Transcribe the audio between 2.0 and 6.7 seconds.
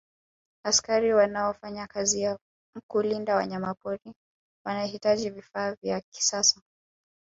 ya kulinda wanyamapori wanahitaji vifaa vya kisasa